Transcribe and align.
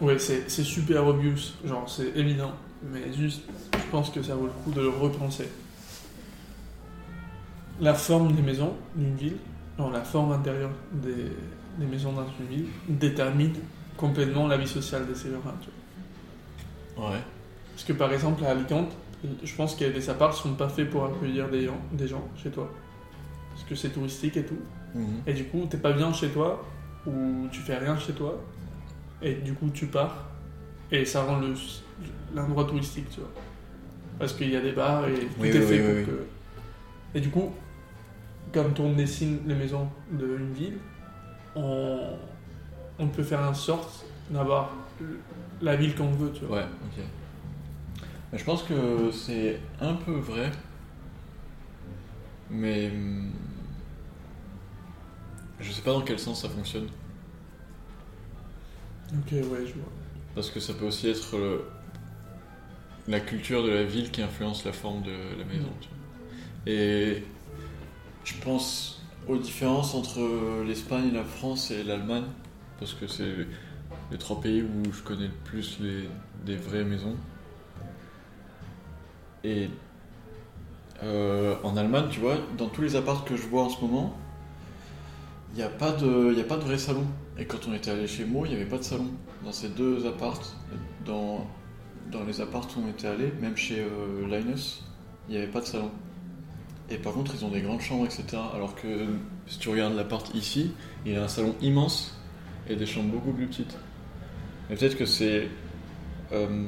Ouais, 0.00 0.18
c'est 0.18 0.48
super 0.48 1.06
obvious, 1.06 1.54
genre 1.64 1.88
c'est 1.88 2.16
évident, 2.16 2.52
mais 2.82 3.12
juste, 3.12 3.42
je 3.72 3.90
pense 3.90 4.10
que 4.10 4.22
ça 4.22 4.34
vaut 4.34 4.46
le 4.46 4.52
coup 4.52 4.70
de 4.70 4.80
le 4.82 4.90
repenser. 4.90 5.48
La 7.80 7.94
forme 7.94 8.32
des 8.32 8.42
maisons 8.42 8.74
d'une 8.94 9.16
ville, 9.16 9.36
genre 9.78 9.90
la 9.90 10.02
forme 10.02 10.32
intérieure 10.32 10.70
des, 10.92 11.32
des 11.78 11.86
maisons 11.86 12.12
dans 12.12 12.26
une 12.40 12.46
ville, 12.46 12.66
détermine 12.88 13.54
complètement 13.96 14.46
la 14.46 14.58
vie 14.58 14.68
sociale 14.68 15.06
des 15.06 15.30
vois. 15.30 15.54
Ouais. 16.98 17.20
Parce 17.72 17.84
que 17.84 17.92
par 17.92 18.12
exemple 18.12 18.44
à 18.44 18.50
Alicante, 18.50 18.92
je 19.42 19.54
pense 19.54 19.74
que 19.74 19.84
les 19.84 20.10
apparts 20.10 20.34
sont 20.34 20.54
pas 20.54 20.68
faits 20.68 20.90
pour 20.90 21.04
accueillir 21.06 21.48
des 21.48 21.64
gens, 21.64 21.80
des 21.92 22.06
gens 22.08 22.26
chez 22.42 22.50
toi. 22.50 22.70
Parce 23.54 23.66
que 23.66 23.74
c'est 23.74 23.90
touristique 23.90 24.36
et 24.36 24.44
tout. 24.44 24.58
Mhm. 24.94 25.22
Et 25.26 25.32
du 25.32 25.44
coup, 25.44 25.66
t'es 25.68 25.78
pas 25.78 25.92
bien 25.92 26.12
chez 26.12 26.28
toi, 26.28 26.62
ou 27.06 27.48
tu 27.50 27.60
fais 27.60 27.76
rien 27.76 27.98
chez 27.98 28.12
toi, 28.12 28.40
et 29.22 29.34
du 29.34 29.54
coup, 29.54 29.70
tu 29.70 29.86
pars, 29.86 30.26
et 30.90 31.04
ça 31.04 31.22
rend 31.24 31.38
le- 31.38 31.54
l'endroit 32.34 32.64
touristique, 32.64 33.08
tu 33.10 33.20
vois. 33.20 33.30
Parce 34.18 34.32
qu'il 34.32 34.50
y 34.50 34.56
a 34.56 34.60
des 34.60 34.72
bars 34.72 35.06
et 35.08 35.14
tout 35.14 35.26
Oui, 35.38 35.48
est 35.48 35.58
oui, 35.58 35.66
fait 35.66 35.80
oui, 35.80 36.04
pour 36.04 36.14
que. 36.14 36.26
Et 37.14 37.20
du 37.20 37.30
coup, 37.30 37.52
quand 38.52 38.78
on 38.80 38.92
dessine 38.92 39.40
les 39.46 39.54
maisons 39.54 39.88
d'une 40.10 40.52
ville, 40.52 40.78
on, 41.54 42.16
on 42.98 43.08
peut 43.08 43.22
faire 43.22 43.40
en 43.40 43.54
sorte 43.54 44.04
d'avoir 44.30 44.70
la 45.60 45.76
ville 45.76 45.94
qu'on 45.94 46.10
veut, 46.10 46.32
tu 46.32 46.44
vois. 46.44 46.58
Ouais, 46.58 46.64
ok. 46.64 47.04
Mais 48.32 48.38
je 48.38 48.44
pense 48.44 48.62
que 48.62 49.10
c'est 49.12 49.60
un 49.80 49.94
peu 49.94 50.12
vrai. 50.12 50.50
Mais. 52.50 52.90
hum, 52.90 53.30
Je 55.60 55.72
sais 55.72 55.82
pas 55.82 55.92
dans 55.92 56.02
quel 56.02 56.18
sens 56.18 56.42
ça 56.42 56.48
fonctionne. 56.48 56.88
Ok, 59.12 59.32
ouais, 59.32 59.66
je 59.66 59.74
vois. 59.74 59.92
Parce 60.34 60.50
que 60.50 60.60
ça 60.60 60.74
peut 60.74 60.86
aussi 60.86 61.08
être 61.08 61.36
la 63.08 63.20
culture 63.20 63.62
de 63.62 63.70
la 63.70 63.84
ville 63.84 64.10
qui 64.10 64.22
influence 64.22 64.64
la 64.64 64.72
forme 64.72 65.02
de 65.02 65.12
la 65.38 65.44
maison. 65.44 65.68
vois. 65.68 66.72
Et 66.72 67.22
je 68.24 68.34
pense 68.42 69.02
aux 69.28 69.38
différences 69.38 69.94
entre 69.94 70.64
l'Espagne, 70.66 71.12
la 71.12 71.24
France 71.24 71.70
et 71.70 71.82
l'Allemagne. 71.82 72.24
Parce 72.78 72.94
que 72.94 73.06
c'est 73.06 73.46
les 74.10 74.18
trois 74.18 74.40
pays 74.40 74.62
où 74.62 74.92
je 74.92 75.02
connais 75.02 75.26
le 75.28 75.34
plus 75.44 75.78
les, 75.80 76.08
des 76.44 76.56
vraies 76.56 76.84
maisons. 76.84 77.16
Et 79.44 79.70
euh, 81.02 81.54
en 81.62 81.76
Allemagne, 81.76 82.06
tu 82.10 82.20
vois, 82.20 82.36
dans 82.56 82.68
tous 82.68 82.82
les 82.82 82.96
apparts 82.96 83.24
que 83.24 83.36
je 83.36 83.42
vois 83.46 83.62
en 83.64 83.68
ce 83.70 83.80
moment, 83.80 84.16
il 85.52 85.56
n'y 85.58 85.62
a, 85.62 85.68
pas 85.68 85.92
de- 85.92 86.34
y 86.36 86.40
a 86.40 86.44
pas 86.44 86.56
de 86.56 86.62
vrai 86.64 86.78
salon. 86.78 87.06
Et 87.38 87.44
quand 87.44 87.68
on 87.68 87.74
était 87.74 87.90
allé 87.90 88.06
chez 88.06 88.24
Mo, 88.24 88.44
il 88.46 88.50
n'y 88.50 88.54
avait 88.56 88.64
pas 88.64 88.78
de 88.78 88.82
salon. 88.82 89.10
Dans 89.44 89.52
ces 89.52 89.68
deux 89.68 90.06
apparts, 90.06 90.40
dans, 91.04 91.46
dans 92.10 92.24
les 92.24 92.40
apparts 92.40 92.68
où 92.76 92.80
on 92.86 92.88
était 92.88 93.08
allé, 93.08 93.32
même 93.40 93.56
chez 93.56 93.80
euh, 93.80 94.26
Linus, 94.26 94.82
il 95.28 95.32
n'y 95.32 95.38
avait 95.38 95.50
pas 95.50 95.60
de 95.60 95.66
salon. 95.66 95.90
Et 96.88 96.96
par 96.96 97.12
contre, 97.12 97.34
ils 97.34 97.44
ont 97.44 97.50
des 97.50 97.60
grandes 97.60 97.80
chambres, 97.80 98.04
etc. 98.06 98.38
Alors 98.54 98.74
que 98.74 99.06
si 99.46 99.58
tu 99.58 99.68
regardes 99.68 99.94
l'appart 99.94 100.34
ici, 100.34 100.72
il 101.04 101.16
a 101.16 101.24
un 101.24 101.28
salon 101.28 101.54
immense 101.60 102.18
et 102.68 102.76
des 102.76 102.86
chambres 102.86 103.10
beaucoup 103.10 103.32
plus 103.32 103.46
petites. 103.46 103.76
Mais 104.68 104.76
peut-être 104.76 104.96
que 104.96 105.06
c'est 105.06 105.48
euh, 106.32 106.64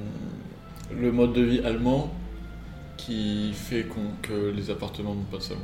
le 0.94 1.12
mode 1.12 1.32
de 1.32 1.42
vie 1.42 1.60
allemand 1.60 2.12
qui 2.96 3.52
fait 3.54 3.86
que 4.22 4.50
les 4.50 4.70
appartements 4.70 5.14
n'ont 5.14 5.22
pas 5.22 5.38
de 5.38 5.42
salon. 5.42 5.60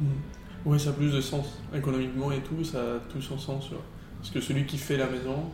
Mm. 0.00 0.06
Ouais, 0.66 0.78
ça 0.78 0.90
a 0.90 0.92
plus 0.92 1.12
de 1.12 1.20
sens. 1.20 1.46
Économiquement 1.74 2.32
et 2.32 2.40
tout, 2.40 2.64
ça 2.64 2.78
a 2.78 2.98
tout 3.10 3.22
son 3.22 3.38
sens. 3.38 3.70
Parce 4.18 4.30
que 4.30 4.40
celui 4.40 4.64
qui 4.66 4.78
fait 4.78 4.96
la 4.96 5.06
maison, 5.06 5.44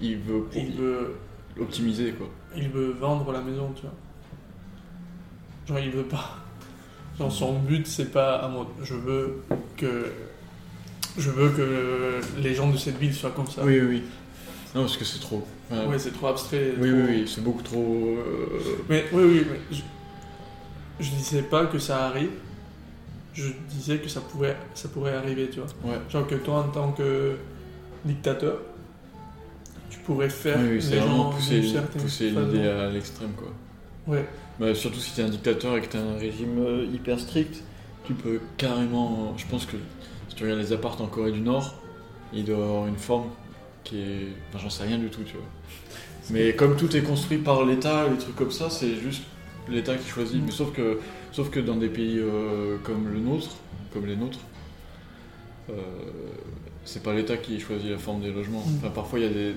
Il 0.00 0.18
veut 0.18 0.44
il 0.54 0.72
veut, 0.72 1.14
optimiser 1.60 2.12
quoi. 2.12 2.28
il 2.56 2.68
veut 2.68 2.90
vendre 2.92 3.30
la 3.32 3.40
maison, 3.40 3.72
tu 3.74 3.82
vois. 3.82 3.92
Genre, 5.68 5.78
il 5.78 5.90
veut 5.90 6.04
pas. 6.04 6.36
Genre, 7.18 7.32
son 7.32 7.58
but, 7.60 7.86
c'est 7.86 8.12
pas 8.12 8.36
à 8.36 8.48
mode. 8.48 8.68
Je 8.82 8.94
veux 8.94 9.42
que. 9.76 10.06
Je 11.18 11.30
veux 11.30 11.48
que 11.50 12.20
les 12.40 12.54
gens 12.54 12.70
de 12.70 12.76
cette 12.76 12.98
ville 12.98 13.14
soient 13.14 13.30
comme 13.30 13.46
ça. 13.46 13.62
Oui, 13.64 13.80
oui, 13.80 13.86
oui. 13.88 14.02
Non, 14.74 14.82
parce 14.82 14.96
que 14.98 15.04
c'est 15.04 15.20
trop. 15.20 15.46
Enfin, 15.70 15.86
Ouais, 15.86 15.98
c'est 15.98 16.10
trop 16.12 16.26
abstrait. 16.28 16.74
oui, 16.78 16.88
trop- 16.90 16.98
oui, 16.98 17.04
oui, 17.08 17.24
c'est 17.32 17.42
beaucoup 17.42 17.62
trop. 17.62 18.16
euh, 18.18 18.58
Mais 18.90 19.04
oui, 19.12 19.22
oui, 19.24 19.46
mais 19.50 19.58
je, 19.76 19.82
je 21.04 21.10
disais 21.10 21.42
pas 21.42 21.66
que 21.66 21.78
ça 21.78 22.06
arrive. 22.08 22.30
Je 23.32 23.48
disais 23.70 23.98
que 23.98 24.08
ça 24.08 24.20
pourrait, 24.20 24.56
ça 24.74 24.88
pourrait 24.88 25.14
arriver, 25.14 25.48
tu 25.50 25.60
vois. 25.60 25.68
Ouais. 25.92 25.98
Genre 26.10 26.26
que 26.26 26.34
toi, 26.36 26.56
en 26.58 26.68
tant 26.68 26.92
que 26.92 27.36
dictateur, 28.06 28.60
tu 29.90 29.98
pourrais 30.00 30.30
faire 30.30 30.58
Oui, 30.58 30.78
oui, 30.78 30.88
les 30.90 30.98
gens 30.98 31.30
pousser, 31.30 32.30
l'idée 32.30 32.68
à 32.68 32.88
l'extrême 32.90 33.32
quoi. 33.36 33.48
Ouais, 34.06 34.24
Bah, 34.60 34.74
surtout 34.74 35.00
si 35.00 35.12
t'es 35.14 35.22
un 35.22 35.28
dictateur 35.28 35.76
et 35.76 35.80
que 35.80 35.88
t'as 35.88 35.98
un 35.98 36.16
régime 36.16 36.58
euh, 36.58 36.86
hyper 36.92 37.18
strict, 37.18 37.62
tu 38.04 38.14
peux 38.14 38.40
carrément. 38.56 39.34
Je 39.36 39.44
pense 39.46 39.66
que 39.66 39.76
si 40.28 40.36
tu 40.36 40.44
regardes 40.44 40.60
les 40.60 40.72
apparts 40.72 41.00
en 41.02 41.06
Corée 41.06 41.32
du 41.32 41.40
Nord, 41.40 41.74
il 42.32 42.44
doit 42.44 42.56
avoir 42.56 42.86
une 42.86 42.96
forme 42.96 43.30
qui 43.82 43.98
est. 43.98 44.28
Enfin, 44.48 44.60
j'en 44.62 44.70
sais 44.70 44.84
rien 44.84 44.98
du 44.98 45.08
tout, 45.08 45.22
tu 45.24 45.34
vois. 45.34 45.46
Mais 46.30 46.54
comme 46.54 46.76
tout 46.76 46.96
est 46.96 47.02
construit 47.02 47.38
par 47.38 47.64
l'État, 47.64 48.06
les 48.08 48.18
trucs 48.18 48.36
comme 48.36 48.50
ça, 48.50 48.70
c'est 48.70 48.94
juste 48.96 49.22
l'État 49.68 49.96
qui 49.96 50.08
choisit. 50.08 50.40
Mm. 50.40 50.46
Mais 50.46 50.52
sauf 50.52 50.72
que, 50.72 51.00
sauf 51.32 51.50
que 51.50 51.60
dans 51.60 51.76
des 51.76 51.88
pays 51.88 52.18
euh, 52.18 52.76
comme 52.84 53.08
le 53.12 53.18
nôtre, 53.18 53.56
comme 53.92 54.06
les 54.06 54.16
nôtres, 54.16 54.40
c'est 56.84 57.02
pas 57.02 57.14
l'État 57.14 57.36
qui 57.36 57.58
choisit 57.60 57.90
la 57.90 57.98
forme 57.98 58.20
des 58.22 58.30
logements. 58.32 58.60
Mm. 58.66 58.76
Enfin, 58.78 58.90
parfois 58.90 59.18
il 59.18 59.24
y 59.24 59.28
a 59.28 59.32
des 59.32 59.54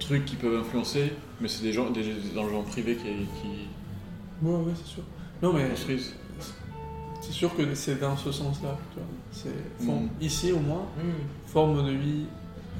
trucs 0.00 0.24
qui 0.24 0.36
peuvent 0.36 0.58
influencer, 0.60 1.12
mais 1.40 1.48
c'est 1.48 1.62
des 1.62 1.72
gens, 1.72 1.90
des, 1.90 2.02
des 2.02 2.34
gens 2.34 2.62
privés 2.62 2.96
qui, 2.96 3.04
qui 3.04 4.46
ouais, 4.46 4.52
ouais, 4.56 4.72
c'est 4.76 4.86
sûr. 4.94 5.02
Non, 5.42 5.52
mais 5.52 5.68
construisent. 5.70 6.14
c'est 7.20 7.32
sûr 7.32 7.54
que 7.56 7.74
c'est 7.74 8.00
dans 8.00 8.16
ce 8.16 8.32
sens-là. 8.32 8.76
C'est 9.30 9.48
forme- 9.84 10.04
Mm. 10.06 10.08
Ici, 10.22 10.52
au 10.52 10.60
moins, 10.60 10.86
forme 11.46 11.84
de 11.86 11.92
vie 11.92 12.24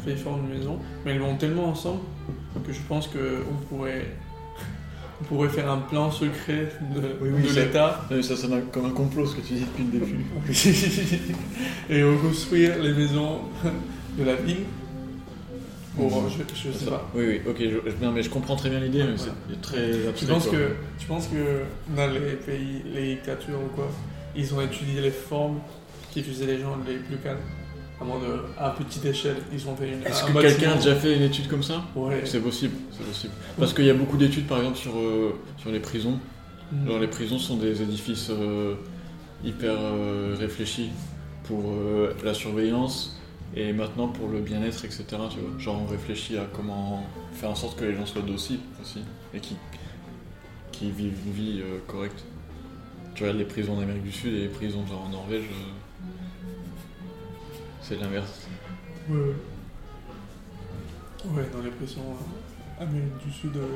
fait 0.05 0.17
forme 0.17 0.49
de 0.49 0.55
maison, 0.55 0.79
mais 1.05 1.13
elles 1.13 1.21
vont 1.21 1.37
tellement 1.37 1.67
ensemble 1.69 2.01
que 2.67 2.73
je 2.73 2.81
pense 2.89 3.07
qu'on 3.09 3.55
pourrait, 3.69 4.07
on 5.21 5.25
pourrait 5.25 5.49
faire 5.49 5.71
un 5.71 5.79
plan 5.79 6.11
secret 6.11 6.73
de, 6.95 7.01
Oui, 7.21 7.29
oui, 7.35 7.43
de 7.43 7.49
ça- 7.49 7.61
l'État 7.61 8.09
ça 8.23 8.37
sonne 8.37 8.63
comme 8.73 8.87
un 8.87 8.91
complot 8.91 9.27
ce 9.27 9.37
que 9.37 9.41
tu 9.41 9.55
dis 9.55 9.61
depuis 9.61 9.85
le 9.85 10.01
début. 10.01 10.25
et 11.91 12.03
reconstruire 12.03 12.83
les 12.83 12.93
maisons 12.93 13.41
de 14.19 14.25
la 14.25 14.35
ville. 14.35 14.65
Pour, 15.97 16.23
Mhm. 16.23 16.29
je, 16.29 16.55
je 16.71 16.73
sais 16.77 16.85
Ça- 16.87 16.91
pas. 16.91 17.11
Oui, 17.15 17.25
oui, 17.29 17.41
ok, 17.49 17.57
je, 17.61 17.67
je- 17.91 18.05
non, 18.05 18.11
mais 18.11 18.23
je 18.25 18.29
comprends 18.31 18.57
très 18.57 18.69
bien 18.69 18.81
l'idée, 18.81 19.05
mais 19.05 19.17
c'est 19.17 19.61
très 19.61 19.91
Tu 19.93 20.09
abstrait. 20.09 20.27
penses, 20.33 20.49
quoi. 20.49 20.59
que, 20.59 20.69
tu 20.99 21.07
penses 21.07 21.29
que 21.29 21.95
dans 21.97 22.11
les 22.13 22.33
pays, 22.33 22.83
les 22.93 23.15
dictatures 23.15 23.61
ou 23.65 23.69
quoi, 23.77 23.89
ils 24.35 24.53
ont 24.55 24.61
étudié 24.61 25.01
les 25.01 25.13
formes 25.13 25.61
qui 26.11 26.23
faisaient 26.25 26.47
les 26.47 26.59
gens 26.59 26.77
les 26.89 26.97
plus 26.97 27.17
calmes? 27.19 27.39
À, 28.01 28.05
moins 28.05 28.19
de, 28.19 28.41
à 28.59 28.71
petite 28.71 29.05
échelle, 29.05 29.37
ils 29.53 29.69
ont 29.69 29.77
fait 29.77 29.93
une. 29.93 30.03
Est-ce 30.03 30.25
que 30.25 30.33
quelqu'un 30.41 30.73
a 30.73 30.77
déjà 30.77 30.97
fait 30.97 31.17
une 31.17 31.23
étude 31.23 31.49
comme 31.49 31.63
ça 31.63 31.85
Ouais. 31.95 32.23
C'est 32.25 32.41
possible, 32.41 32.75
c'est 32.91 33.05
possible. 33.05 33.33
Parce 33.59 33.73
qu'il 33.73 33.85
y 33.85 33.91
a 33.91 33.95
beaucoup 33.95 34.17
d'études, 34.17 34.47
par 34.47 34.59
exemple, 34.59 34.79
sur, 34.79 34.97
euh, 34.97 35.35
sur 35.59 35.71
les 35.71 35.81
prisons. 35.81 36.19
Mm. 36.73 36.89
Genre, 36.89 36.99
les 36.99 37.09
prisons 37.09 37.39
sont 37.39 37.57
des 37.57 37.83
édifices 37.83 38.31
euh, 38.31 38.75
hyper 39.45 39.75
euh, 39.79 40.35
réfléchis 40.39 40.91
pour 41.45 41.75
la 42.25 42.33
surveillance 42.33 43.21
et 43.55 43.75
maintenant 43.75 44.09
pour 44.09 44.29
le 44.29 44.41
bien-être, 44.41 44.85
etc. 44.87 45.05
Tu 45.31 45.39
vois. 45.41 45.59
Genre, 45.59 45.83
on 45.83 45.87
réfléchit 45.87 46.39
à 46.39 46.47
comment 46.53 47.05
faire 47.35 47.51
en 47.51 47.55
sorte 47.55 47.79
que 47.79 47.85
les 47.85 47.95
gens 47.95 48.07
soient 48.07 48.23
dociles 48.23 48.61
aussi 48.81 49.01
et 49.35 49.41
qui, 49.41 49.55
qui 50.73 50.91
vivent 50.91 51.19
une 51.27 51.33
vie 51.33 51.63
correcte. 51.87 52.25
Tu 53.15 53.25
regardes 53.25 53.39
les 53.39 53.45
prisons 53.45 53.79
d'Amérique 53.79 54.05
du 54.05 54.13
Sud 54.13 54.33
et 54.33 54.41
les 54.41 54.49
prisons 54.49 54.87
genre 54.87 55.05
en 55.07 55.11
Norvège, 55.11 55.45
c'est 57.87 57.97
l'inverse. 58.01 58.47
Ouais, 59.09 59.17
ouais. 59.17 59.35
Ouais, 61.37 61.49
dans 61.53 61.63
les 61.63 61.71
prisons 61.71 62.01
euh, 62.81 62.83
Amérique 62.83 63.17
du 63.27 63.33
Sud, 63.33 63.57
euh, 63.57 63.67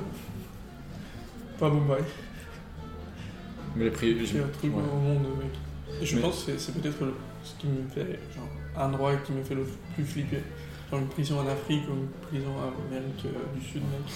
pas 1.58 1.70
Mumbai. 1.70 2.02
Mais 3.76 3.84
les 3.84 3.90
prisons. 3.90 4.24
C'est 4.32 4.40
un 4.40 4.48
truc 4.48 4.72
au 4.74 4.96
monde, 4.96 5.26
mec. 5.38 5.52
Et 6.02 6.06
je 6.06 6.16
Mais- 6.16 6.22
pense 6.22 6.44
que 6.44 6.56
c'est- 6.58 6.72
peut-être 6.72 6.98
ce 7.44 7.54
qui 7.58 7.66
me 7.68 7.88
fait, 7.88 8.18
genre, 8.34 8.48
un 8.76 8.86
endroit 8.92 9.16
qui 9.16 9.32
me 9.32 9.42
fait 9.42 9.54
le 9.54 9.66
plus 9.94 10.04
flipper. 10.04 10.42
Genre 10.90 11.00
une 11.00 11.08
prison 11.08 11.40
en 11.40 11.46
Afrique 11.46 11.82
ou 11.90 11.94
une 11.94 12.08
prison 12.28 12.50
en 12.58 12.86
Amérique 12.90 13.24
euh, 13.26 13.58
du 13.58 13.64
Sud, 13.64 13.82
mec. 13.82 14.14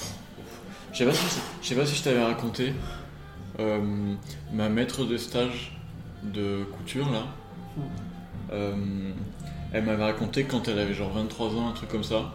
Je 0.92 0.98
sais 0.98 1.04
pas 1.06 1.12
si, 1.14 1.40
je 1.62 1.66
sais 1.68 1.74
pas 1.74 1.86
si 1.86 1.96
je 1.96 2.02
t'avais 2.04 2.22
raconté. 2.24 2.72
euh, 3.58 4.14
ma 4.50 4.70
maître 4.70 5.04
de 5.04 5.18
stage 5.18 5.78
de 6.22 6.64
couture 6.78 7.10
là, 7.10 7.24
Hmm. 7.76 7.80
euh, 8.50 9.12
elle 9.72 9.84
m'avait 9.84 10.04
raconté 10.04 10.44
quand 10.44 10.68
elle 10.68 10.78
avait 10.78 10.94
genre 10.94 11.12
23 11.12 11.56
ans, 11.56 11.68
un 11.68 11.72
truc 11.72 11.88
comme 11.88 12.04
ça. 12.04 12.32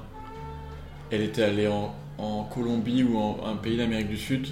Elle 1.11 1.21
était 1.21 1.43
allée 1.43 1.67
en, 1.67 1.95
en 2.17 2.43
Colombie 2.43 3.03
ou 3.03 3.17
en 3.17 3.45
un 3.45 3.55
pays 3.55 3.77
d'Amérique 3.77 4.09
du 4.09 4.17
Sud 4.17 4.47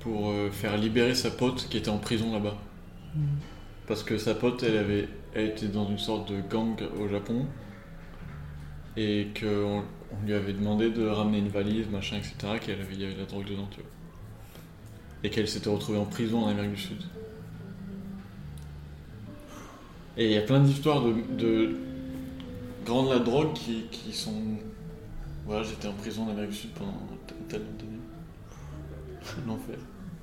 pour 0.00 0.30
euh, 0.30 0.50
faire 0.50 0.76
libérer 0.76 1.14
sa 1.14 1.30
pote 1.30 1.68
qui 1.68 1.78
était 1.78 1.88
en 1.88 1.98
prison 1.98 2.32
là-bas. 2.32 2.56
Mm. 3.14 3.20
Parce 3.86 4.02
que 4.02 4.18
sa 4.18 4.34
pote, 4.34 4.62
elle 4.62 4.76
avait, 4.76 5.08
elle 5.34 5.46
était 5.46 5.68
dans 5.68 5.88
une 5.88 5.98
sorte 5.98 6.30
de 6.30 6.40
gang 6.40 6.76
au 7.00 7.08
Japon 7.08 7.46
et 8.96 9.28
qu'on 9.38 9.82
on 10.12 10.26
lui 10.26 10.34
avait 10.34 10.52
demandé 10.52 10.90
de 10.90 11.06
ramener 11.06 11.38
une 11.38 11.48
valise, 11.48 11.88
machin, 11.88 12.16
etc., 12.16 12.58
qu'il 12.60 12.72
avait, 12.72 12.84
il 12.92 13.00
y 13.00 13.04
avait 13.04 13.14
de 13.14 13.20
la 13.20 13.26
drogue 13.26 13.44
dedans, 13.44 13.68
tu 13.70 13.80
vois. 13.80 13.90
Et 15.22 15.30
qu'elle 15.30 15.48
s'était 15.48 15.70
retrouvée 15.70 15.98
en 15.98 16.04
prison 16.04 16.44
en 16.44 16.48
Amérique 16.48 16.74
du 16.74 16.80
Sud. 16.80 17.02
Et 20.16 20.26
il 20.26 20.32
y 20.32 20.38
a 20.38 20.42
plein 20.42 20.60
d'histoires 20.60 21.02
de, 21.02 21.14
de 21.36 21.76
grands 22.86 23.04
de 23.04 23.10
la 23.14 23.18
drogue 23.18 23.52
qui, 23.52 23.84
qui 23.90 24.12
sont. 24.12 24.32
Voilà, 25.46 25.62
j'étais 25.62 25.88
en 25.88 25.92
prison 25.92 26.24
en 26.26 26.30
Amérique 26.30 26.50
du 26.50 26.56
Sud 26.56 26.70
pendant 26.70 26.92
tellement 27.48 27.66
d'années. 27.78 28.00
L'enfer. 29.46 29.76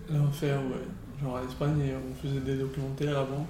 L'enfer, 0.09 0.59
ouais. 0.61 1.21
Genre 1.21 1.37
à 1.37 1.41
l'Espagne, 1.43 1.91
on 2.11 2.15
faisait 2.27 2.39
des 2.39 2.55
documentaires 2.57 3.19
avant. 3.19 3.45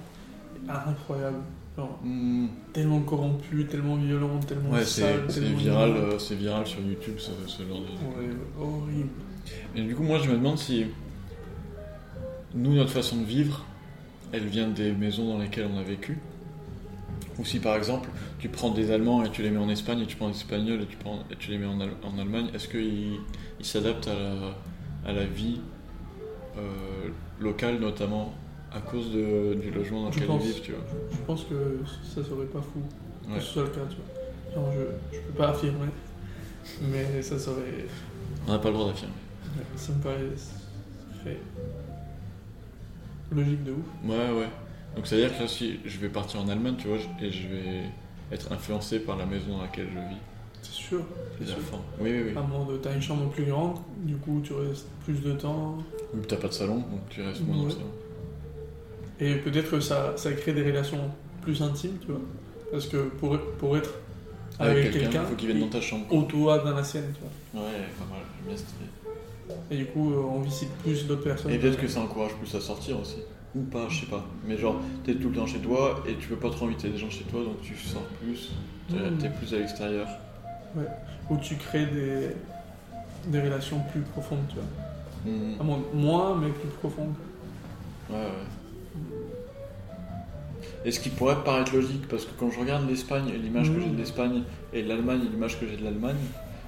Incroyable. 0.68 1.38
Genre, 1.76 1.98
Hmm. 2.04 2.48
tellement 2.74 3.00
corrompu, 3.00 3.64
tellement 3.64 3.96
violent, 3.96 4.38
tellement 4.40 4.70
Ouais, 4.70 4.84
c'est 4.84 5.00
sale, 5.00 5.24
c'est 5.30 5.40
viral, 5.40 5.90
euh, 5.92 6.18
c'est 6.18 6.34
viral 6.34 6.66
sur 6.66 6.80
YouTube 6.80 7.14
ce, 7.16 7.30
ce 7.46 7.62
genre 7.62 7.78
de. 7.80 7.84
Ouais, 8.20 8.28
horrible. 8.60 9.08
Et 9.74 9.82
du 9.82 9.94
coup, 9.96 10.02
moi, 10.02 10.18
je 10.18 10.28
me 10.30 10.34
demande 10.36 10.58
si 10.58 10.84
nous, 12.54 12.74
notre 12.74 12.90
façon 12.90 13.16
de 13.16 13.24
vivre, 13.24 13.64
elle 14.32 14.44
vient 14.46 14.68
des 14.68 14.92
maisons 14.92 15.28
dans 15.32 15.38
lesquelles 15.38 15.68
on 15.72 15.78
a 15.78 15.82
vécu. 15.82 16.18
Ou 17.38 17.44
si, 17.44 17.58
par 17.60 17.76
exemple, 17.76 18.08
tu 18.38 18.48
prends 18.48 18.70
des 18.70 18.90
Allemands 18.90 19.24
et 19.24 19.30
tu 19.30 19.42
les 19.42 19.50
mets 19.50 19.58
en 19.58 19.68
Espagne, 19.68 20.00
et 20.00 20.06
tu 20.06 20.16
prends 20.16 20.28
des 20.28 20.36
Espagnols 20.36 20.82
et 20.82 20.86
tu, 20.86 20.96
prends, 20.96 21.20
et 21.30 21.36
tu 21.36 21.50
les 21.50 21.58
mets 21.58 21.66
en, 21.66 21.80
Al- 21.80 21.90
en 22.02 22.18
Allemagne, 22.18 22.48
est-ce 22.54 22.68
qu'ils 22.68 23.18
ils 23.58 23.64
s'adaptent 23.66 24.08
à 24.08 24.14
la, 24.14 25.10
à 25.10 25.12
la 25.12 25.24
vie 25.24 25.60
euh, 26.58 27.08
locale, 27.40 27.78
notamment 27.80 28.34
à 28.72 28.80
cause 28.80 29.12
de- 29.12 29.54
du 29.54 29.70
logement 29.70 30.02
dans 30.04 30.08
lequel 30.10 30.28
ils 30.30 30.38
vivent, 30.46 30.60
tu 30.62 30.72
vois? 30.72 30.84
Je 31.10 31.16
pense 31.26 31.44
que 31.44 31.80
ça 32.04 32.22
serait 32.22 32.46
pas 32.46 32.60
fou 32.60 32.80
Ouais. 33.28 33.36
que 33.38 33.40
ce 33.40 33.52
soit 33.52 33.62
le 33.62 33.68
cas, 33.68 33.80
tu 33.88 33.96
vois. 33.96 34.54
Genre, 34.62 34.72
je, 34.72 35.16
je 35.16 35.22
peux 35.22 35.32
pas 35.32 35.48
affirmer, 35.50 35.86
mais 36.82 37.22
ça 37.22 37.38
serait. 37.38 37.86
On 38.48 38.52
n'a 38.52 38.58
pas 38.58 38.68
le 38.68 38.74
droit 38.74 38.88
d'affirmer. 38.88 39.14
ouais, 39.56 39.64
Ça 39.76 39.92
me 39.92 40.02
paraît. 40.02 40.16
logique 43.34 43.64
de 43.64 43.72
ouf. 43.72 43.86
Ouais, 44.04 44.16
ouais. 44.40 44.48
Donc, 44.96 45.06
c'est-à-dire 45.06 45.36
que 45.36 45.42
là, 45.42 45.48
si 45.48 45.80
je 45.84 45.98
vais 45.98 46.08
partir 46.08 46.40
en 46.40 46.48
Allemagne, 46.48 46.74
tu 46.78 46.88
vois, 46.88 46.98
et 47.20 47.30
je 47.30 47.48
vais 47.48 47.82
être 48.30 48.52
influencé 48.52 49.00
par 49.00 49.16
la 49.16 49.26
maison 49.26 49.56
dans 49.56 49.62
laquelle 49.62 49.88
je 49.88 49.98
vis. 49.98 50.20
C'est 50.62 50.72
sûr. 50.72 51.00
C'est 51.38 51.46
sûr. 51.48 51.56
oui, 52.00 52.10
oui, 52.12 52.22
oui. 52.26 52.32
À 52.36 52.40
moins 52.40 52.64
de. 52.66 52.76
T'as 52.76 52.94
une 52.94 53.02
chambre 53.02 53.28
plus 53.30 53.44
grande, 53.44 53.78
du 53.98 54.14
coup 54.16 54.40
tu 54.44 54.52
restes 54.52 54.86
plus 55.04 55.20
de 55.20 55.32
temps. 55.32 55.78
Ou 56.14 56.18
t'as 56.20 56.36
pas 56.36 56.48
de 56.48 56.52
salon, 56.52 56.76
donc 56.76 57.08
tu 57.10 57.20
restes 57.20 57.40
moins 57.42 57.56
dans 57.56 57.64
le 57.64 57.70
salon. 57.70 57.90
Et 59.18 59.34
peut-être 59.36 59.70
que 59.70 59.80
ça, 59.80 60.14
ça 60.16 60.32
crée 60.32 60.52
des 60.52 60.62
relations 60.62 61.10
plus 61.42 61.62
intimes, 61.62 61.98
tu 62.00 62.08
vois. 62.08 62.20
Parce 62.70 62.86
que 62.86 63.08
pour, 63.08 63.38
pour 63.58 63.76
être 63.76 63.90
avec, 64.58 64.92
quelqu'un, 64.92 65.22
il 65.22 65.28
faut 65.28 65.34
qu'il 65.34 65.48
vienne 65.48 65.60
dans 65.60 65.68
ta 65.68 65.80
chambre. 65.80 66.06
ou 66.12 66.22
toi 66.22 66.58
dans 66.58 66.74
la 66.74 66.84
sienne, 66.84 67.12
tu 67.14 67.20
vois. 67.20 67.64
Ouais, 67.64 67.78
pas 67.98 68.06
mal, 68.10 68.22
j'aime 68.36 68.48
bien 68.48 68.56
cette 68.56 68.68
idée. 68.70 69.02
Et 69.70 69.76
du 69.76 69.86
coup, 69.86 70.12
euh, 70.12 70.22
on 70.22 70.40
visite 70.40 70.70
plus 70.82 71.06
d'autres 71.06 71.24
personnes. 71.24 71.52
Et 71.52 71.58
peut-être 71.58 71.80
que 71.80 71.88
ça 71.88 72.00
encourage 72.00 72.34
plus 72.34 72.54
à 72.54 72.60
sortir 72.60 73.00
aussi. 73.00 73.16
Ou 73.54 73.60
pas, 73.62 73.86
je 73.88 74.00
sais 74.00 74.06
pas. 74.06 74.24
Mais 74.46 74.56
genre, 74.56 74.76
t'es 75.04 75.14
tout 75.14 75.28
le 75.28 75.34
temps 75.36 75.46
chez 75.46 75.58
toi 75.58 76.02
et 76.08 76.14
tu 76.14 76.28
peux 76.28 76.36
pas 76.36 76.50
trop 76.50 76.66
inviter 76.66 76.88
des 76.88 76.96
gens 76.96 77.10
chez 77.10 77.24
toi, 77.24 77.42
donc 77.44 77.60
tu 77.62 77.76
sors 77.76 78.02
plus, 78.22 78.52
t'es 78.88 79.28
plus 79.28 79.54
à 79.54 79.58
l'extérieur. 79.58 80.08
Où 81.28 81.36
tu 81.36 81.56
crées 81.56 81.86
des, 81.86 82.28
des 83.26 83.40
relations 83.42 83.80
plus 83.92 84.00
profondes, 84.00 84.40
tu 84.48 84.54
vois. 84.54 85.32
Mhm. 85.32 85.60
À 85.60 85.62
moins, 85.62 85.78
moins, 85.94 86.36
mais 86.36 86.48
plus 86.48 86.68
profondes. 86.80 87.14
Ouais, 88.10 88.16
ouais. 88.16 88.46
Et 90.84 90.90
ce 90.90 90.98
qui 90.98 91.10
pourrait 91.10 91.44
paraître 91.44 91.74
logique, 91.74 92.08
parce 92.08 92.24
que 92.24 92.30
quand 92.38 92.50
je 92.50 92.58
regarde 92.58 92.88
l'Espagne 92.88 93.28
et 93.28 93.38
l'image 93.38 93.72
que 93.72 93.80
j'ai 93.80 93.88
de 93.88 93.96
l'Espagne, 93.96 94.42
et 94.72 94.82
l'Allemagne 94.82 95.20
et 95.26 95.28
l'image 95.28 95.60
que 95.60 95.66
j'ai 95.68 95.76
de 95.76 95.84
l'Allemagne, 95.84 96.16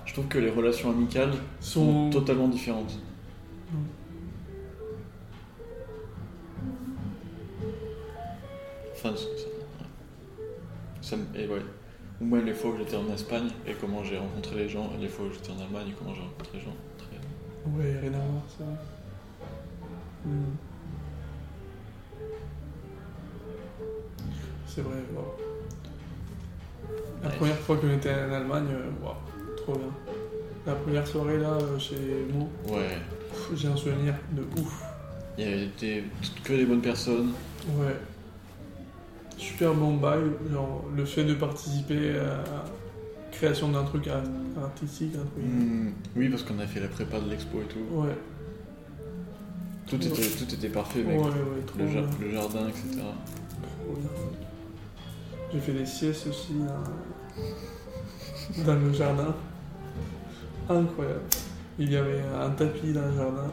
je 0.05 0.13
trouve 0.13 0.27
que 0.27 0.39
les 0.39 0.51
relations 0.51 0.91
amicales 0.91 1.33
sont 1.61 2.11
Sont... 2.11 2.11
totalement 2.11 2.49
différentes. 2.49 2.99
Enfin, 9.05 9.15
ça, 11.03 11.17
et 11.35 11.47
ouais. 11.47 11.61
Ou 12.21 12.25
même 12.25 12.47
les 12.47 12.55
fois 12.55 12.71
où 12.71 12.79
j'étais 12.79 12.97
en 12.97 13.13
Espagne 13.13 13.49
et 13.67 13.73
comment 13.75 14.03
j'ai 14.03 14.17
rencontré 14.17 14.57
les 14.57 14.69
gens, 14.69 14.91
et 14.97 15.03
les 15.03 15.09
fois 15.09 15.27
où 15.27 15.33
j'étais 15.33 15.51
en 15.51 15.63
Allemagne 15.63 15.89
et 15.91 15.93
comment 15.99 16.15
j'ai 16.15 16.23
rencontré 16.23 16.49
les 16.55 16.61
gens. 16.61 16.75
Très- 16.97 17.71
Ouais, 17.71 17.99
rien 18.01 18.15
à 18.15 18.19
voir, 18.19 18.43
ça. 18.57 18.65
Hmm. 20.25 20.55
C'est 24.67 24.81
vrai, 24.81 24.97
wow. 25.15 25.23
La 27.23 27.29
Ouais. 27.31 27.37
première 27.37 27.57
fois 27.59 27.77
qu'on 27.77 27.91
était 27.91 28.11
en 28.15 28.33
Allemagne, 28.33 28.67
euh, 28.71 28.91
wow, 29.05 29.13
trop 29.57 29.75
bien. 29.75 29.89
La 30.67 30.75
première 30.75 31.07
soirée 31.07 31.39
là, 31.39 31.51
euh, 31.53 31.79
chez 31.79 31.97
Mo, 32.33 32.49
Ouais. 32.75 32.99
j'ai 33.55 33.69
un 33.69 33.77
souvenir 33.77 34.15
de 34.33 34.43
ouf. 34.61 34.83
Il 35.37 35.45
y 35.45 35.53
avait 35.53 35.69
des- 35.79 36.05
que 36.43 36.53
des 36.55 36.65
bonnes 36.65 36.81
personnes. 36.81 37.33
Ouais. 37.69 37.97
Super 39.37 39.75
bon 39.75 39.97
bail, 39.97 40.23
genre 40.53 40.85
le 40.97 41.05
fait 41.05 41.25
de 41.25 41.35
participer 41.35 42.11
à 42.19 42.25
la 42.25 42.45
création 43.33 43.69
d'un 43.71 43.85
truc 43.85 44.07
art- 44.09 44.23
artistique, 44.63 45.13
un 45.15 45.25
truc. 45.27 45.45
Hmm, 45.45 45.91
Oui, 46.17 46.29
parce 46.29 46.43
qu'on 46.45 46.59
a 46.61 46.67
fait 46.67 46.81
la 46.81 46.89
prépa 46.89 47.21
de 47.21 47.29
l'expo 47.31 47.59
et 47.61 47.65
tout. 47.65 47.81
Ouais, 47.97 48.17
Tout 49.87 49.97
était, 49.97 50.09
tout 50.09 50.55
était 50.55 50.69
parfait, 50.69 51.03
mec. 51.03 51.19
ouais, 51.19 51.25
ouais, 51.27 51.33
trop 51.67 51.79
le, 51.79 51.85
bien. 51.87 52.03
le 52.21 52.31
jardin, 52.33 52.69
etc. 52.69 53.03
J'ai 55.53 55.61
fait 55.61 55.73
des 55.73 55.87
siestes 55.87 56.27
aussi 56.29 56.55
dans, 56.55 58.65
dans 58.65 58.81
le 58.81 58.93
jardin. 58.93 59.35
Incroyable. 60.69 61.21
Il 61.79 61.93
y 61.93 61.97
avait 61.97 62.23
un 62.41 62.51
tapis 62.51 62.93
dans 62.93 63.05
le 63.07 63.17
jardin. 63.17 63.51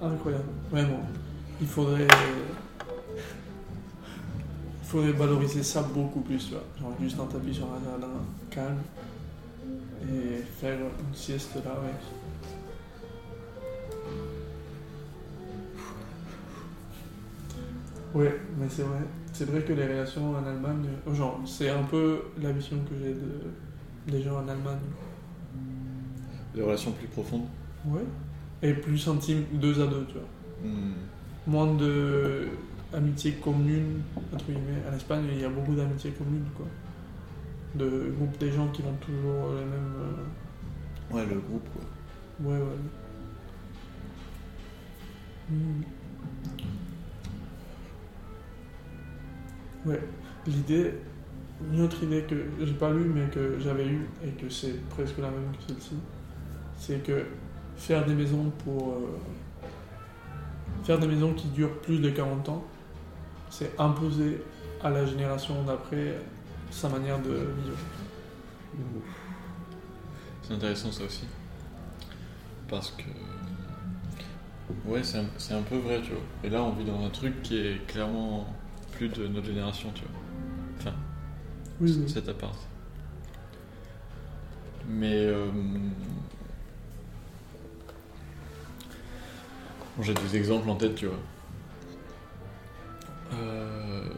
Incroyable. 0.00 0.44
Vraiment. 0.70 1.00
Il 1.60 1.66
faudrait. 1.66 2.06
Faudrait 4.94 5.10
valoriser 5.10 5.64
ça 5.64 5.82
beaucoup 5.82 6.20
plus, 6.20 6.38
tu 6.38 6.52
vois. 6.52 6.62
Genre 6.80 6.92
juste 7.00 7.18
un 7.18 7.26
tapis 7.26 7.52
sur 7.52 7.64
un 7.64 7.82
jardin 7.84 8.14
calme. 8.48 8.78
Et 10.04 10.40
faire 10.60 10.78
une 10.78 11.12
sieste 11.12 11.56
là, 11.56 11.72
mec. 11.82 11.96
Ouais, 18.14 18.40
mais 18.56 18.66
c'est 18.68 18.82
vrai. 18.82 19.00
C'est 19.32 19.50
vrai 19.50 19.62
que 19.62 19.72
les 19.72 19.84
relations 19.84 20.30
en 20.36 20.46
Allemagne, 20.46 20.86
euh, 21.08 21.12
genre, 21.12 21.40
c'est 21.44 21.70
un 21.70 21.82
peu 21.82 22.26
la 22.40 22.52
vision 22.52 22.76
que 22.88 22.94
j'ai 22.96 23.14
de, 23.14 24.12
des 24.12 24.22
gens 24.22 24.36
en 24.36 24.46
Allemagne. 24.46 24.78
Des 26.54 26.62
relations 26.62 26.92
plus 26.92 27.08
profondes? 27.08 27.48
Ouais. 27.84 28.04
Et 28.62 28.74
plus 28.74 29.08
intime, 29.08 29.42
deux 29.54 29.82
à 29.82 29.88
deux, 29.88 30.06
tu 30.06 30.14
vois. 30.14 30.70
Hmm. 30.70 30.92
Moins 31.48 31.74
de 31.74 32.46
amitié 32.94 33.32
commune, 33.34 34.02
entre 34.34 34.46
guillemets. 34.46 34.82
En 34.90 34.94
Espagne, 34.94 35.24
il 35.32 35.40
y 35.40 35.44
a 35.44 35.48
beaucoup 35.48 35.74
d'amitié 35.74 36.12
commune, 36.12 36.44
quoi. 36.56 36.66
De 37.74 38.12
groupes 38.16 38.38
des 38.38 38.52
gens 38.52 38.68
qui 38.68 38.82
vont 38.82 38.94
toujours 38.96 39.50
les 39.54 39.64
mêmes. 39.64 39.94
euh, 39.98 41.14
Ouais, 41.14 41.26
le 41.26 41.40
groupe, 41.40 41.68
quoi. 41.72 41.82
Ouais, 42.52 42.58
ouais. 42.58 42.78
Hmm. 45.50 45.82
Ouais, 49.86 50.00
l'idée, 50.46 50.94
une 51.72 51.80
autre 51.82 52.02
idée 52.02 52.22
que 52.22 52.34
j'ai 52.62 52.72
pas 52.74 52.90
lue 52.90 53.10
mais 53.14 53.26
que 53.28 53.58
j'avais 53.60 53.86
eue 53.86 54.08
et 54.24 54.30
que 54.30 54.48
c'est 54.48 54.80
presque 54.88 55.18
la 55.18 55.30
même 55.30 55.52
que 55.56 55.62
celle-ci, 55.72 55.96
c'est 56.78 57.02
que 57.02 57.24
faire 57.76 58.04
des 58.06 58.14
maisons 58.14 58.50
pour. 58.64 58.92
euh, 58.92 59.18
faire 60.84 60.98
des 60.98 61.06
maisons 61.06 61.32
qui 61.34 61.48
durent 61.48 61.80
plus 61.80 61.98
de 61.98 62.10
40 62.10 62.48
ans, 62.48 62.64
c'est 63.50 63.78
imposer 63.78 64.42
à 64.82 64.90
la 64.90 65.06
génération 65.06 65.62
d'après 65.64 66.18
sa 66.70 66.88
manière 66.88 67.20
de 67.20 67.30
vivre. 67.34 67.78
C'est 70.42 70.54
intéressant 70.54 70.92
ça 70.92 71.04
aussi. 71.04 71.24
Parce 72.68 72.90
que. 72.90 73.04
Ouais, 74.86 75.02
c'est 75.02 75.18
un, 75.18 75.58
un 75.58 75.62
peu 75.62 75.76
vrai, 75.76 76.00
tu 76.02 76.10
vois. 76.10 76.20
Et 76.42 76.48
là, 76.50 76.62
on 76.62 76.72
vit 76.72 76.84
dans 76.84 77.04
un 77.04 77.10
truc 77.10 77.42
qui 77.42 77.56
est 77.58 77.86
clairement 77.86 78.46
plus 78.92 79.08
de 79.08 79.26
notre 79.28 79.46
génération, 79.46 79.90
tu 79.94 80.02
vois. 80.02 80.20
Enfin, 80.78 80.94
Oui, 81.80 81.94
oui. 81.98 82.08
cet 82.08 82.28
appart. 82.28 82.58
Mais. 84.88 85.14
euh, 85.14 85.46
bon, 89.96 90.02
J'ai 90.02 90.14
des 90.14 90.36
exemples 90.36 90.68
en 90.70 90.76
tête, 90.76 90.94
tu 90.94 91.06
vois. 91.06 91.18
Euh, 93.34 94.08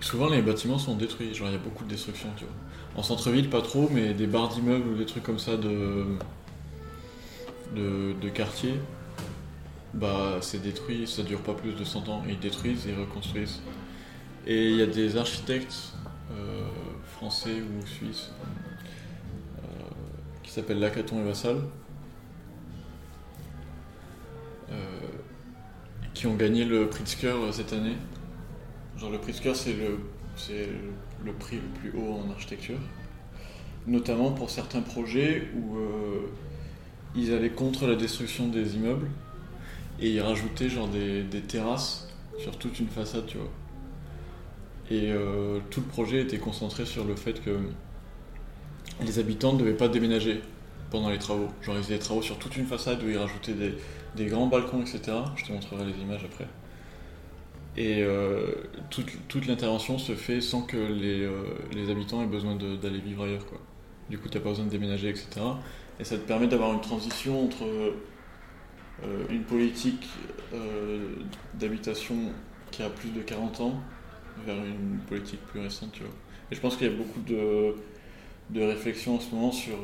Souvent, 0.00 0.28
les 0.28 0.42
bâtiments 0.42 0.78
sont 0.78 0.96
détruits. 0.96 1.34
Genre, 1.34 1.48
il 1.48 1.52
y 1.52 1.56
a 1.56 1.58
beaucoup 1.58 1.84
de 1.84 1.88
destruction. 1.88 2.28
En 2.94 3.02
centre-ville, 3.02 3.48
pas 3.48 3.62
trop, 3.62 3.88
mais 3.90 4.12
des 4.12 4.26
barres 4.26 4.50
d'immeubles 4.50 4.88
ou 4.88 4.96
des 4.96 5.06
trucs 5.06 5.22
comme 5.22 5.38
ça 5.38 5.56
de. 5.56 6.04
de, 7.74 8.28
quartier, 8.28 8.74
bah, 9.94 10.38
c'est 10.40 10.60
détruit, 10.60 11.06
ça 11.06 11.22
dure 11.22 11.40
pas 11.40 11.54
plus 11.54 11.72
de 11.72 11.84
100 11.84 12.08
ans. 12.08 12.22
Ils 12.28 12.38
détruisent 12.38 12.86
et 12.86 12.94
reconstruisent. 12.94 13.62
Et 14.46 14.70
il 14.70 14.76
y 14.76 14.82
a 14.82 14.86
des 14.86 15.16
architectes 15.16 15.94
euh, 16.32 16.66
français 17.06 17.62
ou 17.62 17.86
suisses 17.86 18.30
s'appelle 20.54 20.78
Lacaton 20.78 21.18
et 21.18 21.24
Vassal. 21.24 21.56
euh, 24.70 24.76
qui 26.14 26.26
ont 26.28 26.36
gagné 26.36 26.64
le 26.64 26.88
Pritzker 26.88 27.26
euh, 27.26 27.52
cette 27.52 27.72
année. 27.72 27.96
Le 29.10 29.18
Pritzker 29.18 29.54
c'est 29.54 29.72
le, 29.72 29.98
c'est 30.36 30.68
le 31.24 31.32
prix 31.32 31.56
le 31.56 31.90
plus 31.90 31.98
haut 31.98 32.14
en 32.14 32.30
architecture. 32.30 32.78
Notamment 33.86 34.32
pour 34.32 34.50
certains 34.50 34.80
projets 34.80 35.48
où 35.56 35.76
euh, 35.76 36.30
ils 37.14 37.32
allaient 37.32 37.50
contre 37.50 37.86
la 37.86 37.96
destruction 37.96 38.48
des 38.48 38.76
immeubles 38.76 39.08
et 40.00 40.10
ils 40.10 40.20
rajoutaient 40.20 40.68
genre 40.68 40.88
des, 40.88 41.22
des 41.22 41.40
terrasses 41.40 42.08
sur 42.38 42.56
toute 42.58 42.80
une 42.80 42.88
façade, 42.88 43.26
tu 43.26 43.38
vois. 43.38 43.50
Et 44.90 45.12
euh, 45.12 45.60
tout 45.70 45.80
le 45.80 45.86
projet 45.86 46.20
était 46.20 46.38
concentré 46.38 46.84
sur 46.84 47.04
le 47.04 47.16
fait 47.16 47.42
que 47.42 47.58
les 49.00 49.18
habitants 49.18 49.52
ne 49.52 49.58
devaient 49.58 49.74
pas 49.74 49.88
déménager 49.88 50.42
pendant 50.90 51.10
les 51.10 51.18
travaux. 51.18 51.48
Genre 51.62 51.76
ils 51.76 51.82
faisaient 51.82 51.94
des 51.94 52.00
travaux 52.00 52.22
sur 52.22 52.38
toute 52.38 52.56
une 52.56 52.66
façade 52.66 53.02
où 53.02 53.08
ils 53.08 53.18
rajoutaient 53.18 53.54
des, 53.54 53.74
des 54.16 54.26
grands 54.26 54.46
balcons, 54.46 54.82
etc. 54.82 55.16
Je 55.36 55.44
te 55.44 55.52
montrerai 55.52 55.84
les 55.86 56.00
images 56.02 56.24
après. 56.24 56.46
Et 57.76 58.02
euh, 58.02 58.52
toute, 58.90 59.10
toute 59.26 59.46
l'intervention 59.46 59.98
se 59.98 60.14
fait 60.14 60.40
sans 60.40 60.62
que 60.62 60.76
les, 60.76 61.22
euh, 61.22 61.42
les 61.72 61.90
habitants 61.90 62.22
aient 62.22 62.26
besoin 62.26 62.54
d'aller 62.54 63.00
vivre 63.00 63.24
ailleurs. 63.24 63.46
Quoi. 63.46 63.58
Du 64.08 64.18
coup, 64.18 64.28
tu 64.28 64.38
n'as 64.38 64.44
pas 64.44 64.50
besoin 64.50 64.66
de 64.66 64.70
déménager, 64.70 65.08
etc. 65.08 65.40
Et 65.98 66.04
ça 66.04 66.16
te 66.16 66.22
permet 66.22 66.46
d'avoir 66.46 66.72
une 66.72 66.80
transition 66.80 67.44
entre 67.44 67.64
euh, 67.64 69.26
une 69.28 69.42
politique 69.42 70.08
d'habitation 71.54 72.16
qui 72.70 72.82
a 72.82 72.90
plus 72.90 73.10
de 73.10 73.20
40 73.20 73.60
ans 73.60 73.74
vers 74.46 74.56
une 74.56 74.98
politique 75.08 75.40
plus 75.46 75.60
récente. 75.60 75.90
Tu 75.92 76.02
vois. 76.02 76.12
Et 76.50 76.54
je 76.54 76.60
pense 76.60 76.76
qu'il 76.76 76.86
y 76.86 76.90
a 76.90 76.96
beaucoup 76.96 77.20
de, 77.20 77.74
de 78.50 78.62
réflexions 78.62 79.16
en 79.16 79.20
ce 79.20 79.34
moment 79.34 79.50
sur 79.50 79.76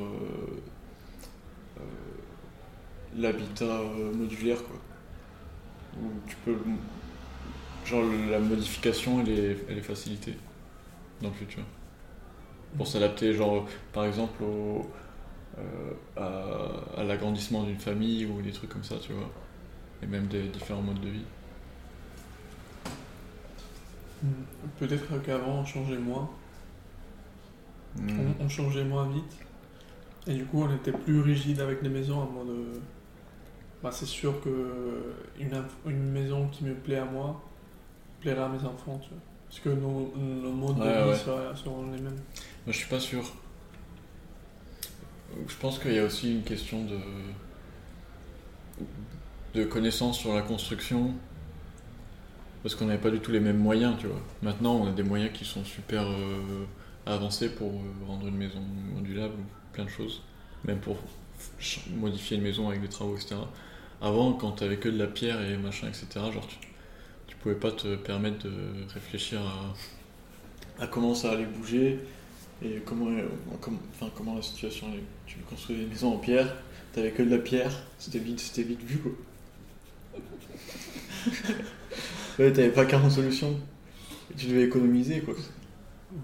l'habitat 3.16 3.82
modulaire. 4.14 4.62
Quoi. 4.62 4.76
Tu 6.28 6.36
peux. 6.44 6.56
Genre, 7.90 8.04
la 8.30 8.38
modification, 8.40 9.20
elle 9.20 9.30
est, 9.30 9.56
elle 9.68 9.78
est 9.78 9.82
facilitée 9.82 10.36
dans 11.22 11.28
le 11.30 11.34
futur. 11.34 11.64
Pour 12.76 12.86
s'adapter, 12.86 13.32
genre, 13.34 13.66
par 13.92 14.04
exemple, 14.06 14.42
au, 14.42 14.90
euh, 15.58 15.94
à, 16.16 17.00
à 17.00 17.04
l'agrandissement 17.04 17.64
d'une 17.64 17.78
famille 17.78 18.26
ou 18.26 18.42
des 18.42 18.52
trucs 18.52 18.70
comme 18.70 18.84
ça, 18.84 18.96
tu 18.98 19.12
vois. 19.12 19.30
Et 20.02 20.06
même 20.06 20.28
des 20.28 20.48
différents 20.48 20.82
modes 20.82 21.00
de 21.00 21.08
vie. 21.10 21.26
Hmm. 24.22 24.44
Peut-être 24.78 25.20
qu'avant 25.22 25.60
on 25.60 25.64
changeait 25.64 25.98
moins, 25.98 26.30
Mm. 27.96 28.34
on, 28.40 28.44
on 28.44 28.48
changeait 28.48 28.84
moins 28.84 29.08
vite, 29.08 29.46
et 30.26 30.34
du 30.34 30.46
coup 30.46 30.62
on 30.62 30.74
était 30.74 30.92
plus 30.92 31.20
rigide 31.20 31.60
avec 31.60 31.82
les 31.82 31.88
maisons 31.90 32.20
en 32.20 32.26
mode. 32.30 32.50
euh, 32.50 32.80
Bah, 33.82 33.90
c'est 33.92 34.06
sûr 34.06 34.40
que 34.42 35.14
une, 35.38 35.64
une 35.86 36.10
maison 36.12 36.48
qui 36.48 36.64
me 36.64 36.74
plaît 36.74 36.98
à 36.98 37.04
moi 37.06 37.42
plaira 38.20 38.46
à 38.46 38.48
mes 38.48 38.58
enfants, 38.64 38.98
tu 39.02 39.08
vois. 39.10 39.18
Parce 39.48 39.60
que 39.60 39.68
nos, 39.70 40.12
nos 40.16 40.52
modes 40.52 40.78
Ouais, 40.78 40.86
de 40.86 41.02
vie 41.04 41.10
ouais. 41.10 41.16
sera- 41.16 41.56
seront 41.56 41.84
les 41.90 42.00
mêmes. 42.00 42.14
Moi, 42.14 42.68
je 42.68 42.76
suis 42.78 42.88
pas 42.88 43.00
sûr. 43.00 43.22
Je 45.48 45.54
pense 45.60 45.78
qu'il 45.78 45.92
y 45.92 45.98
a 45.98 46.04
aussi 46.04 46.32
une 46.32 46.42
question 46.42 46.84
de 46.84 46.98
de 49.54 49.64
connaissance 49.64 50.18
sur 50.18 50.34
la 50.34 50.42
construction 50.42 51.12
parce 52.62 52.74
qu'on 52.74 52.86
n'avait 52.86 53.00
pas 53.00 53.10
du 53.10 53.20
tout 53.20 53.32
les 53.32 53.40
mêmes 53.40 53.58
moyens, 53.58 53.96
tu 53.98 54.06
vois. 54.06 54.20
Maintenant, 54.42 54.74
on 54.76 54.86
a 54.88 54.92
des 54.92 55.02
moyens 55.02 55.32
qui 55.32 55.44
sont 55.44 55.64
super 55.64 56.02
euh, 56.06 56.66
avancés 57.06 57.48
pour 57.48 57.68
euh, 57.70 58.06
rendre 58.06 58.26
une 58.28 58.36
maison 58.36 58.60
modulable 58.94 59.34
ou 59.34 59.72
plein 59.72 59.84
de 59.84 59.88
choses, 59.90 60.22
même 60.64 60.78
pour 60.78 60.98
modifier 61.96 62.36
une 62.36 62.42
maison 62.42 62.68
avec 62.68 62.82
des 62.82 62.88
travaux, 62.88 63.16
etc. 63.16 63.36
Avant, 64.02 64.34
quand 64.34 64.52
t'avais 64.52 64.76
que 64.76 64.88
de 64.90 64.98
la 64.98 65.06
pierre 65.06 65.40
et 65.40 65.56
machin, 65.56 65.88
etc., 65.88 66.06
genre 66.32 66.46
tu, 66.46 66.56
tu 66.60 66.68
pouvais 67.42 67.54
pas 67.54 67.72
te 67.72 67.96
permettre 67.96 68.44
de 68.44 68.52
réfléchir 68.92 69.40
à, 69.40 70.82
à 70.82 70.86
comment 70.86 71.14
ça 71.14 71.32
allait 71.32 71.46
bouger 71.46 71.98
et 72.62 72.80
comment, 72.84 73.10
comme- 73.60 73.78
enfin, 73.94 74.10
comment 74.14 74.34
la 74.36 74.42
situation 74.42 74.88
allait. 74.88 75.02
Tu 75.26 75.38
construisais 75.40 75.82
des 75.84 75.88
maisons 75.88 76.14
en 76.14 76.18
pierre, 76.18 76.54
t'avais 76.92 77.12
que 77.12 77.22
de 77.22 77.30
la 77.30 77.38
pierre, 77.38 77.72
c'était 77.98 78.18
vite, 78.18 78.40
c'était 78.40 78.62
vite 78.64 78.82
vu 78.82 78.98
quoi. 78.98 79.12
ouais, 82.38 82.52
t'avais 82.52 82.70
pas 82.70 82.84
40 82.84 83.10
solutions. 83.10 83.58
Et 84.30 84.34
tu 84.36 84.46
devais 84.46 84.64
économiser 84.64 85.20
quoi. 85.20 85.34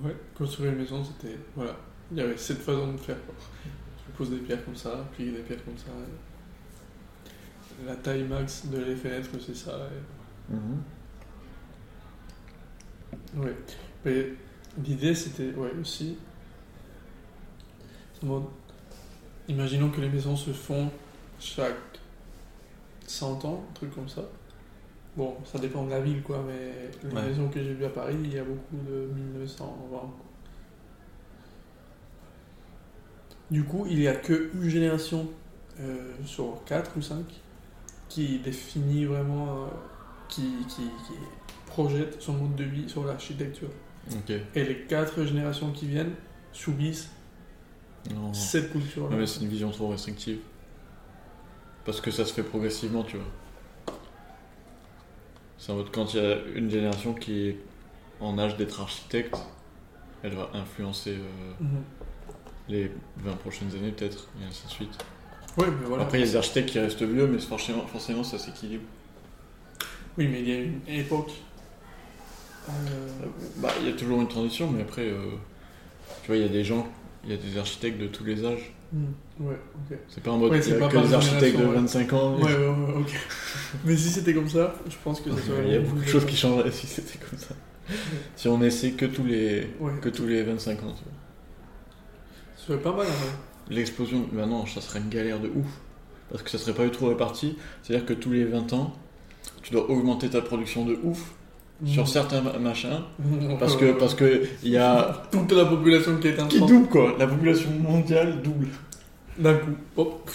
Ouais, 0.05 0.17
construire 0.37 0.73
une 0.73 0.79
maison, 0.79 1.03
c'était. 1.05 1.37
Voilà. 1.55 1.77
Il 2.13 2.19
y 2.19 2.21
avait 2.21 2.37
cette 2.37 2.59
façon 2.63 2.93
de 2.93 2.99
faire. 2.99 3.17
Quoi. 3.25 3.35
Tu 3.99 4.13
poses 4.17 4.31
des 4.31 4.37
pierres 4.39 4.65
comme 4.65 4.77
ça, 4.77 5.05
puis 5.13 5.25
des 5.31 5.39
pierres 5.41 5.65
comme 5.65 5.77
ça. 5.79 5.87
et 7.83 7.87
La 7.87 7.97
taille 7.97 8.25
max 8.25 8.67
de 8.67 8.79
les 8.79 8.97
fenêtres, 8.97 9.31
c'est 9.45 9.57
ça. 9.57 9.89
et- 10.53 10.55
Ouais. 13.37 13.55
Mais 14.05 14.29
l'idée, 14.85 15.15
c'était. 15.15 15.53
Ouais, 15.55 15.73
aussi. 15.81 16.17
Imaginons 19.49 19.91
que 19.91 20.01
les 20.01 20.09
maisons 20.09 20.37
se 20.37 20.51
font 20.53 20.91
chaque 21.39 21.77
100 23.07 23.45
ans, 23.45 23.65
un 23.71 23.75
truc 23.75 23.95
comme 23.95 24.09
ça. 24.09 24.23
Bon, 25.17 25.37
ça 25.45 25.59
dépend 25.59 25.85
de 25.85 25.91
la 25.91 26.01
ville, 26.01 26.23
quoi, 26.23 26.43
mais 26.47 26.91
les 27.09 27.15
Ouais. 27.15 27.23
maisons 27.29 27.49
que 27.49 27.63
j'ai 27.63 27.73
vues 27.75 27.85
à 27.85 27.91
Paris, 27.91 28.17
il 28.23 28.35
y 28.35 28.39
a 28.39 28.45
beaucoup 28.45 28.77
de 28.77 29.09
1920. 29.15 29.99
Du 33.51 33.63
coup, 33.65 33.87
il 33.89 33.99
n'y 33.99 34.09
a 34.09 34.15
qu'une 34.17 34.69
génération 34.69 35.29
euh, 35.81 36.13
sur 36.25 36.63
4 36.67 36.97
ou 36.97 37.03
5 37.03 37.25
qui 38.09 38.41
définit 38.41 39.05
vraiment, 39.05 39.65
euh, 39.65 39.67
qui, 40.29 40.43
qui, 40.69 40.83
qui 40.83 41.13
projette 41.67 42.21
son 42.23 42.33
mode 42.35 42.55
de 42.57 42.65
vie 42.65 42.89
sur 42.89 43.05
l'architecture. 43.05 43.69
Ok. 44.13 44.33
Et 44.55 44.65
les 44.65 44.83
4 44.85 45.25
générations 45.25 45.73
qui 45.73 45.87
viennent 45.87 46.13
subissent 46.53 47.11
Non. 48.15 48.33
cette 48.33 48.71
culture-là. 48.73 49.11
Ouais, 49.11 49.17
mais 49.21 49.27
c'est 49.27 49.41
une 49.43 49.49
vision 49.49 49.71
trop 49.71 49.89
restrictive. 49.89 50.39
Parce 51.85 52.01
que 52.01 52.11
ça 52.11 52.25
se 52.25 52.33
fait 52.33 52.43
progressivement, 52.43 53.03
tu 53.05 53.17
vois. 53.17 53.95
C'est 55.59 55.73
en 55.73 55.77
mode 55.77 55.91
quand 55.93 56.15
il 56.15 56.21
y 56.23 56.25
a 56.27 56.37
une 56.55 56.71
génération 56.71 57.15
qui 57.15 57.49
est 57.49 57.59
en 58.21 58.39
âge 58.39 58.57
d'être 58.57 58.81
architecte, 58.81 59.37
elle 60.23 60.35
va 60.35 60.51
influencer 60.55 61.13
euh, 61.17 61.53
Mhm. 61.61 61.83
les 62.69 62.91
20 63.19 63.33
prochaines 63.37 63.71
années 63.75 63.93
peut-être, 63.93 64.29
et 64.41 64.45
ainsi 64.45 64.67
de 64.67 64.71
suite. 64.71 64.99
Ouais, 65.57 65.67
mais 65.67 65.87
voilà. 65.87 66.05
Après, 66.05 66.19
il 66.19 66.21
y 66.21 66.25
a 66.25 66.27
des 66.31 66.37
architectes 66.37 66.69
qui 66.71 66.79
restent 66.79 67.03
vieux, 67.03 67.27
mais 67.27 67.39
forcément, 67.39 67.87
forcément 67.87 68.23
ça 68.23 68.39
s'équilibre. 68.39 68.85
Oui, 70.19 70.29
mais 70.29 70.41
il 70.41 70.49
y 70.49 70.53
a 70.53 70.61
une 70.61 70.81
époque. 70.89 71.33
Bah, 73.57 73.69
il 73.81 73.89
y 73.89 73.91
a 73.91 73.97
toujours 73.97 74.21
une 74.21 74.29
transition, 74.29 74.71
mais 74.71 74.83
après, 74.83 75.03
euh, 75.09 75.17
tu 76.23 76.29
vois, 76.29 76.37
il 76.37 76.43
y 76.43 76.45
a 76.45 76.49
des 76.49 76.65
gens, 76.65 76.87
il 77.25 77.31
y 77.31 77.35
a 77.35 77.37
des 77.37 77.59
architectes 77.59 77.99
de 78.01 78.07
tous 78.07 78.25
les 78.25 78.45
âges. 78.45 78.73
hmm, 78.93 79.05
Ouais, 79.41 79.59
ok. 79.75 79.99
C'est 80.09 80.23
pas 80.23 80.31
en 80.31 80.39
mode 80.39 80.51
Ouais, 80.53 80.63
c'est 80.63 80.79
pas 80.79 80.89
que 80.89 80.97
des 80.99 81.15
architectes 81.15 81.59
de 81.59 81.65
génération, 81.65 81.69
ouais. 81.71 81.77
25 81.77 82.13
ans. 82.15 82.37
Ouais, 82.39 82.45
ouais, 82.45 82.67
ouais, 82.69 82.95
ok. 83.01 83.13
mais 83.85 83.97
si 83.97 84.09
c'était 84.11 84.35
comme 84.35 84.49
ça, 84.49 84.75
je 84.89 84.97
pense 85.05 85.21
que 85.21 85.31
ça 85.31 85.43
serait. 85.43 85.67
Il 85.67 85.73
y 85.73 85.77
a 85.77 85.81
beaucoup 85.81 85.99
de 86.01 86.07
choses 86.07 86.25
qui 86.27 86.37
changeraient 86.37 86.71
si 86.73 86.87
c'était 86.87 87.19
comme 87.19 87.39
ça. 87.39 87.55
Si 88.35 88.49
on 88.49 88.61
essaie 88.63 88.93
que 88.93 89.07
tous 89.07 89.25
les, 89.25 89.71
que 90.01 90.09
tous 90.09 90.27
les 90.27 90.43
25 90.43 90.73
ans. 90.83 90.95
tu 90.97 91.05
vois. 91.05 91.13
Serait 92.57 92.79
pas 92.81 92.93
mal, 92.93 93.07
vrai. 93.07 93.29
L'explosion, 93.69 94.27
bah 94.33 94.47
non, 94.47 94.67
ça 94.67 94.81
serait 94.81 94.99
une 95.01 95.09
galère 95.09 95.39
de 95.41 95.49
ouf. 95.49 95.67
Parce 96.31 96.43
que 96.43 96.51
ça 96.51 96.59
serait 96.59 96.75
pas 96.75 96.85
du 96.85 96.91
tout 96.91 97.07
réparti. 97.07 97.57
C'est-à-dire 97.83 98.07
que 98.07 98.13
tous 98.15 98.33
les 98.33 98.45
20 98.45 98.73
ans, 98.73 98.93
tu 99.63 99.73
dois 99.73 99.89
augmenter 99.89 100.29
ta 100.31 100.41
production 100.41 100.85
de 100.85 100.99
ouf 101.05 101.33
sur 101.85 102.09
certains 102.09 102.41
ma- 102.41 102.59
machins. 102.59 103.03
Parce 103.61 103.77
que 103.77 103.93
parce 103.93 104.15
que 104.15 104.45
il 104.63 104.71
y 104.71 104.79
a 104.79 105.23
Toute 105.31 105.53
la 105.53 105.67
population 105.67 106.17
qui 106.19 106.29
est 106.29 106.41
en 106.41 106.47
qui 106.49 106.59
double 106.59 106.89
quoi. 106.89 107.15
La 107.19 107.27
population 107.27 107.71
mondiale 107.71 108.41
double. 108.43 108.69
D'un 109.39 109.55
coup, 109.55 109.73
hop. 109.97 110.31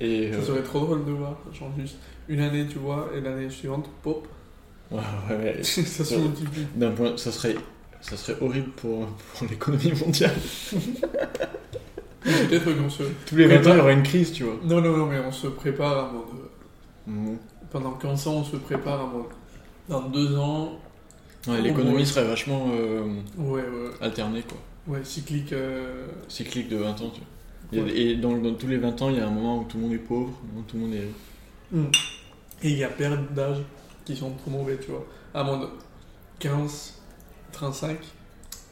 Et 0.00 0.30
Ça 0.32 0.38
euh, 0.38 0.42
serait 0.46 0.62
trop 0.62 0.80
drôle 0.80 1.04
de 1.04 1.10
voir. 1.12 1.36
Genre 1.52 1.70
juste 1.78 1.96
une 2.28 2.40
année, 2.40 2.66
tu 2.66 2.78
vois, 2.78 3.10
et 3.16 3.20
l'année 3.20 3.50
suivante, 3.50 3.88
pop. 4.02 4.26
ouais, 4.90 4.98
ouais, 5.30 5.36
ouais. 5.36 5.58
ça 5.62 6.04
se 6.04 6.14
multiplie. 6.14 6.66
D'un 6.76 6.90
point, 6.92 7.16
ça 7.16 7.32
serait 7.32 7.56
ça 8.00 8.16
serait 8.16 8.36
horrible 8.40 8.70
pour, 8.76 9.06
pour 9.34 9.48
l'économie 9.48 9.92
mondiale. 10.00 10.34
Peut-être 12.22 12.64
qu'on 12.76 12.90
se. 12.90 13.02
Tous 13.26 13.36
les 13.36 13.46
Mais 13.46 13.58
20 13.58 13.70
ans, 13.70 13.74
il 13.74 13.78
y 13.78 13.80
aura 13.80 13.92
une 13.92 14.02
crise, 14.02 14.32
tu 14.32 14.44
vois. 14.44 14.54
Non, 14.64 14.80
non, 14.80 14.96
non, 14.96 15.06
mais 15.06 15.18
on 15.20 15.32
se 15.32 15.46
prépare 15.48 16.10
en 16.10 16.12
mode. 16.12 16.24
Mhm. 17.06 17.38
Pendant 17.70 17.92
15 17.92 18.26
ans, 18.28 18.34
on 18.36 18.44
se 18.44 18.56
prépare 18.56 19.04
en 19.04 19.08
mode. 19.08 19.26
Dans 19.88 20.02
deux 20.08 20.36
ans, 20.36 20.78
Ouais, 21.46 21.62
l'économie 21.62 22.04
serait 22.04 22.26
vachement 22.26 22.68
euh, 22.72 23.02
ouais, 23.38 23.62
ouais, 23.62 23.90
alternée 24.00 24.42
quoi. 24.42 24.58
ouais, 24.86 25.04
cyclique. 25.04 25.52
euh, 25.52 26.06
cyclique 26.28 26.68
de 26.68 26.76
20 26.76 26.90
ans. 27.00 27.10
Tu 27.14 27.20
vois. 27.76 27.84
Ouais. 27.84 27.96
Et 27.96 28.16
dans, 28.16 28.36
dans 28.36 28.54
tous 28.54 28.66
les 28.66 28.76
20 28.76 29.00
ans, 29.02 29.08
il 29.10 29.16
y 29.16 29.20
a 29.20 29.26
un 29.26 29.30
moment 29.30 29.60
où 29.60 29.64
tout 29.64 29.76
le 29.78 29.84
monde 29.84 29.92
est 29.94 29.98
pauvre, 29.98 30.32
où 30.56 30.62
tout 30.62 30.76
le 30.76 30.82
monde 30.82 30.94
est. 30.94 31.08
hmm. 31.72 31.84
Et 32.62 32.70
il 32.70 32.76
y 32.78 32.84
a 32.84 32.88
périodes 32.88 33.32
d'âge 33.34 33.58
qui 34.04 34.16
sont 34.16 34.32
trop 34.32 34.50
mauvais, 34.50 34.78
tu 34.78 34.90
vois. 34.90 35.06
À 35.32 35.44
mode 35.44 35.68
15, 36.40 37.00
35, 37.52 37.98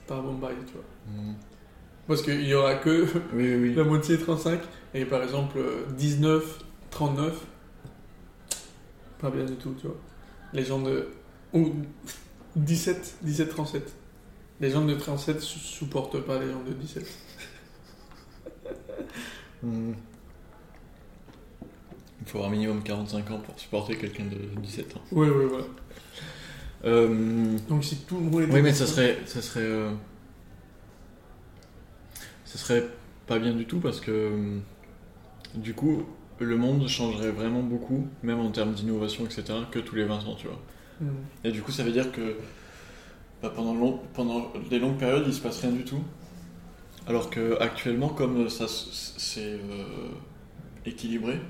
pas 0.06 0.20
bon 0.20 0.34
bail, 0.34 0.56
tu 0.66 0.72
vois. 0.74 0.84
Mhm. 1.22 1.34
Parce 2.08 2.22
qu'il 2.22 2.46
y 2.46 2.54
aura 2.54 2.74
que 2.76 3.06
Oui, 3.32 3.54
oui, 3.54 3.74
la 3.76 3.84
moitié 3.84 4.18
35, 4.18 4.60
et 4.94 5.04
par 5.04 5.22
exemple 5.22 5.58
euh, 5.58 5.86
19, 5.96 6.58
39, 6.90 7.34
pas 9.20 9.30
bien 9.30 9.44
du 9.44 9.54
tout, 9.54 9.74
tu 9.80 9.86
vois. 9.86 9.96
Les 10.52 10.64
gens 10.64 10.80
de. 10.80 11.08
Ou 11.52 11.72
17, 12.56 13.16
17, 13.22 13.48
37. 13.50 13.92
Les 14.60 14.70
gens 14.70 14.84
de 14.84 14.94
37 14.94 15.40
su- 15.40 15.58
supportent 15.58 16.20
pas 16.20 16.38
les 16.38 16.50
gens 16.50 16.62
de 16.62 16.72
17. 16.72 17.06
Hmm. 19.62 19.92
Il 22.20 22.26
faut 22.26 22.38
avoir 22.38 22.50
minimum 22.50 22.82
45 22.82 23.30
ans 23.30 23.38
pour 23.38 23.58
supporter 23.58 23.96
quelqu'un 23.96 24.24
de 24.24 24.36
17 24.60 24.96
ans. 24.96 25.00
Ouais, 25.12 25.28
ouais, 25.28 25.46
voilà. 25.46 25.64
Euh, 26.84 27.56
Donc 27.68 27.84
si 27.84 27.96
tout 27.98 28.16
le 28.16 28.22
monde 28.24 28.42
était 28.42 28.52
Oui, 28.52 28.62
mais 28.62 28.72
ça 28.72 28.86
serait, 28.86 29.18
ça 29.26 29.40
serait, 29.42 29.60
euh, 29.60 29.90
ça 32.44 32.58
serait 32.58 32.86
pas 33.26 33.38
bien 33.38 33.52
du 33.54 33.66
tout 33.66 33.80
parce 33.80 34.00
que 34.00 34.10
euh, 34.10 34.58
du 35.54 35.74
coup, 35.74 36.04
le 36.44 36.56
monde 36.56 36.86
changerait 36.88 37.30
vraiment 37.30 37.62
beaucoup, 37.62 38.06
même 38.22 38.40
en 38.40 38.50
termes 38.50 38.72
d'innovation, 38.74 39.24
etc., 39.24 39.44
que 39.70 39.78
tous 39.78 39.94
les 39.96 40.04
20 40.04 40.18
ans, 40.26 40.34
tu 40.36 40.46
vois. 40.48 40.60
Hmm. 41.00 41.08
Et 41.44 41.50
du 41.52 41.62
coup, 41.62 41.72
ça 41.72 41.82
veut 41.84 41.92
dire 41.92 42.12
que 42.12 42.36
bah, 43.42 43.52
pendant, 43.54 43.74
long- 43.74 44.00
pendant 44.14 44.52
des 44.70 44.78
longues 44.78 44.96
périodes, 44.98 45.24
il 45.26 45.34
se 45.34 45.40
passe 45.40 45.60
rien 45.60 45.72
du 45.72 45.84
tout. 45.84 46.02
Alors 47.06 47.30
que 47.30 47.56
actuellement, 47.60 48.08
comme 48.08 48.48
ça 48.48 48.66
c'est 48.68 49.40
euh, 49.54 50.08
équilibré 50.84 51.40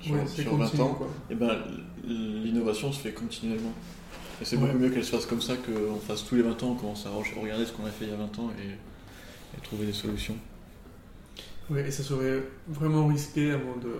sur, 0.00 0.14
Ouais, 0.14 0.20
c'est 0.26 0.42
sur 0.42 0.56
20 0.56 0.64
continu, 0.66 0.82
ans, 0.82 0.94
quoi. 0.94 1.08
et 1.30 1.34
ben 1.34 1.58
l'innovation 2.04 2.92
se 2.92 3.00
fait 3.00 3.12
continuellement. 3.12 3.72
Et 4.40 4.44
c'est 4.44 4.56
Ouais. 4.56 4.66
beaucoup 4.66 4.78
mieux 4.78 4.90
qu'elle 4.90 5.04
se 5.04 5.10
fasse 5.10 5.26
comme 5.26 5.42
ça 5.42 5.54
qu'on 5.56 5.96
fasse 6.00 6.24
tous 6.24 6.36
les 6.36 6.42
20 6.42 6.62
ans, 6.62 6.70
on 6.70 6.74
commence 6.74 7.04
à 7.06 7.10
re- 7.10 7.40
regarder 7.40 7.66
ce 7.66 7.72
qu'on 7.72 7.84
a 7.84 7.90
fait 7.90 8.04
il 8.06 8.10
y 8.10 8.14
a 8.14 8.16
20 8.16 8.38
ans 8.38 8.50
et, 8.58 8.68
et 9.58 9.60
trouver 9.62 9.86
des 9.86 9.92
solutions. 9.92 10.36
Ouais, 11.70 11.86
et 11.86 11.90
ça 11.90 12.02
serait 12.02 12.42
vraiment 12.66 13.06
risqué 13.06 13.52
avant 13.52 13.76
de. 13.76 13.92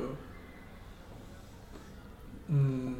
Hmm. 2.48 2.92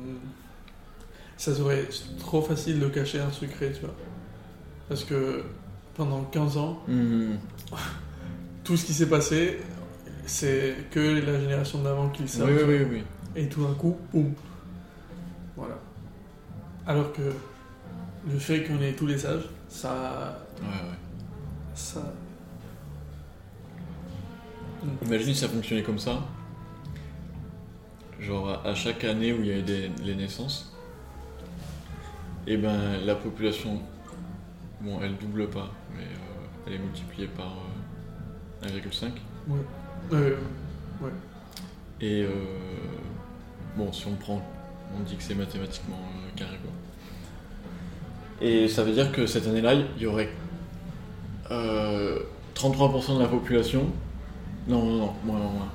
Ça 1.37 1.55
serait 1.55 1.89
trop 2.19 2.43
facile 2.43 2.81
de 2.81 2.89
cacher 2.89 3.21
un 3.21 3.31
secret, 3.31 3.73
tu 3.73 3.81
vois. 3.81 3.95
Parce 4.89 5.05
que 5.05 5.43
pendant 5.95 6.23
15 6.25 6.57
ans, 6.59 6.83
tout 8.65 8.77
ce 8.77 8.85
qui 8.85 8.93
s'est 8.93 9.09
passé, 9.09 9.59
c'est 10.27 10.75
que 10.91 11.21
la 11.25 11.41
génération 11.41 11.83
d'avant 11.83 12.09
qui 12.11 12.23
le 12.23 12.29
Oui, 12.29 12.31
savent. 12.31 12.49
oui, 12.69 12.77
oui, 12.81 12.87
oui. 12.91 13.05
Et 13.37 13.49
tout 13.49 13.65
d'un 13.65 13.75
coup, 13.75 13.97
boum. 14.13 14.33
Voilà. 15.57 15.79
Alors 16.87 17.13
que 17.13 17.23
le 18.31 18.39
fait 18.39 18.65
qu'on 18.65 18.81
ait 18.83 18.93
tous 18.95 19.07
les 19.07 19.19
sages, 19.19 19.49
ça. 19.69 20.45
Ouais, 20.61 20.67
ouais. 20.67 20.99
ça... 21.75 22.03
Imagine 25.09 25.33
si 25.33 25.41
ça 25.41 25.49
fonctionnait 25.49 25.83
comme 25.83 25.99
ça. 25.99 26.21
Genre 28.21 28.61
à- 28.65 28.75
chaque 28.75 29.05
année 29.05 29.33
où 29.33 29.41
il 29.41 29.47
y 29.47 29.53
avait 29.53 29.63
des, 29.63 29.91
les 30.05 30.15
naissances, 30.15 30.75
et 32.47 32.57
ben 32.59 32.99
la 33.07 33.15
population, 33.15 33.81
bon 34.83 34.99
elle 35.03 35.17
double 35.17 35.49
pas, 35.49 35.71
mais 35.97 36.03
euh, 36.03 36.67
elle 36.67 36.75
est 36.75 36.79
multipliée 36.79 37.29
par 37.29 37.57
euh, 38.65 38.69
1,5. 38.69 39.13
Euh, 40.13 40.37
Et 42.03 42.23
euh, 42.23 42.31
bon, 43.77 43.91
si 43.93 44.07
on 44.09 44.15
prend, 44.15 44.43
on 44.95 45.01
dit 45.05 45.17
que 45.17 45.23
c'est 45.23 45.35
mathématiquement 45.35 45.97
carré 46.37 46.59
quoi. 46.63 46.73
Et 48.47 48.69
ça 48.69 48.85
veut 48.85 48.93
dire 48.93 49.11
que 49.11 49.27
cette 49.27 49.47
année-là, 49.47 49.73
il 49.75 50.03
y 50.03 50.07
aurait 50.07 50.29
euh, 51.51 52.21
33% 52.55 53.17
de 53.17 53.23
la 53.23 53.29
population. 53.29 53.87
Non, 54.69 54.85
non, 54.85 54.97
non, 54.99 55.15
moins, 55.25 55.39
moins, 55.39 55.53
moins. 55.53 55.73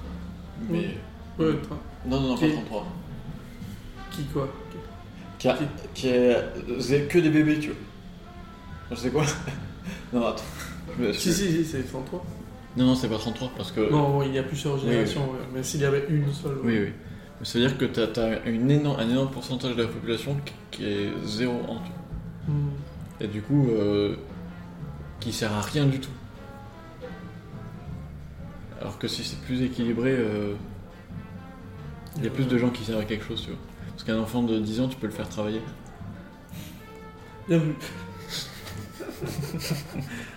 Mais. 0.70 0.98
ouais, 1.40 1.54
toi, 1.68 1.78
Non, 2.06 2.22
non, 2.22 2.28
non, 2.30 2.36
pas 2.38 2.46
Qui- 2.46 2.54
33. 2.54 2.88
qui 4.12 4.24
quoi? 4.26 4.48
Qui, 5.40 5.50
a, 5.50 5.58
qui 5.94 6.10
c'est 6.80 7.08
que 7.08 7.20
des 7.20 7.30
bébés, 7.30 7.60
tu 7.60 7.70
vois. 7.70 7.78
Je 8.92 8.96
sais 8.96 9.10
quoi? 9.10 9.26
Non, 10.14 10.28
attends. 10.28 10.44
Si, 11.12 11.34
si, 11.34 11.52
si, 11.52 11.66
c'est 11.66 11.84
33. 11.84 12.24
Non, 12.78 12.86
non, 12.86 12.96
c'est 12.96 13.10
pas 13.10 13.18
33 13.18 13.52
parce 13.58 13.72
que. 13.72 13.82
Non, 13.92 14.12
bon, 14.12 14.22
il 14.24 14.34
y 14.34 14.38
a 14.38 14.44
plusieurs 14.44 14.76
oui. 14.76 14.82
générations, 14.82 15.22
ouais. 15.32 15.40
mais 15.54 15.64
s'il 15.64 15.82
y 15.82 15.86
avait 15.86 16.06
une 16.08 16.32
seule. 16.32 16.58
Oui, 16.64 16.74
ouais. 16.74 16.84
oui. 16.86 16.92
Mais 17.40 17.46
ça 17.46 17.60
veut 17.60 17.68
dire 17.68 17.78
que 17.78 17.86
t'as 17.86 18.22
as 18.22 18.48
une 18.48 18.70
énorme, 18.70 19.00
un 19.00 19.10
énorme 19.10 19.32
pourcentage 19.32 19.76
de 19.76 19.82
la 19.82 19.88
population 19.90 20.38
qui, 20.46 20.54
qui 20.72 20.86
est 20.86 21.12
0 21.26 21.52
ans, 21.52 21.82
tu 21.84 21.92
vois. 21.92 22.56
Hmm. 22.56 22.70
Et 23.20 23.28
du 23.28 23.42
coup, 23.42 23.68
euh, 23.70 24.16
qui 25.20 25.34
sert 25.34 25.52
à 25.52 25.62
rien 25.62 25.86
du 25.86 26.00
tout. 26.00 26.12
Que 29.04 29.10
si 29.10 29.22
c'est 29.26 29.42
plus 29.42 29.62
équilibré, 29.62 30.12
euh, 30.12 30.54
il 32.16 32.24
y 32.24 32.28
a 32.28 32.30
plus 32.30 32.46
de 32.46 32.58
gens 32.58 32.70
qui 32.70 32.86
servent 32.86 33.02
à 33.02 33.04
quelque 33.04 33.26
chose, 33.26 33.42
tu 33.42 33.50
vois. 33.50 33.60
Parce 33.90 34.06
qu'un 34.06 34.18
enfant 34.18 34.44
de 34.44 34.58
10 34.58 34.80
ans, 34.80 34.88
tu 34.88 34.96
peux 34.96 35.08
le 35.08 35.12
faire 35.12 35.28
travailler. 35.28 35.60
Bien 37.50 37.58
vu. 37.58 37.76